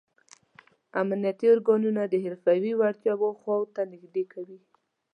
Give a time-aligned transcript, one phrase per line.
[1.01, 4.59] امنیتي ارګانونه د حرفوي وړتیاو خواته نه نږدې کوي.